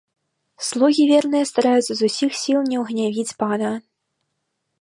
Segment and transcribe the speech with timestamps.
[0.67, 3.71] Слугі верныя стараюцца з усіх сіл не ўгнявіць пана.